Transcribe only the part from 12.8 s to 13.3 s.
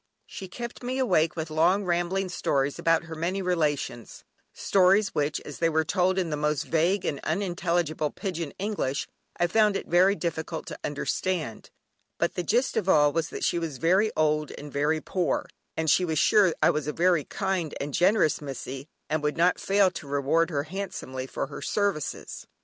all was